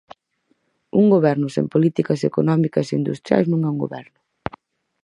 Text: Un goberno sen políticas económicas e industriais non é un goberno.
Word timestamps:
Un 0.99 1.05
goberno 1.15 1.47
sen 1.55 1.65
políticas 1.73 2.19
económicas 2.29 2.87
e 2.89 2.97
industriais 3.01 3.47
non 3.47 3.59
é 3.67 3.69
un 3.73 3.79
goberno. 3.83 4.19